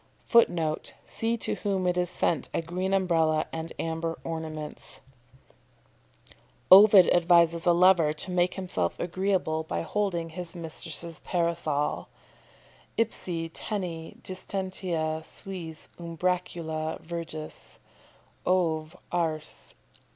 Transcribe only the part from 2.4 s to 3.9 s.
a green umbrella and